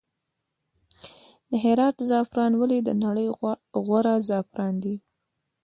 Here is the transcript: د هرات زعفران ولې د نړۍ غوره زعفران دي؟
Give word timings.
د 1.49 1.51
هرات 1.63 1.95
زعفران 2.09 2.51
ولې 2.57 2.79
د 2.83 2.89
نړۍ 3.03 3.27
غوره 3.85 4.15
زعفران 4.27 4.73
دي؟ 4.83 4.95